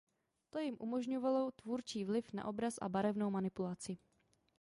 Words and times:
To 0.49 0.59
jim 0.59 0.77
umožňovalo 0.79 1.51
tvůrčí 1.51 2.05
vliv 2.05 2.33
na 2.33 2.45
obraz 2.45 2.75
a 2.81 2.89
barevnou 2.89 3.29
manipulaci. 3.29 3.97